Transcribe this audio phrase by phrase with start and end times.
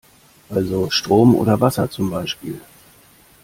[0.49, 2.59] Also Strom oder Wasser zum Beispiel?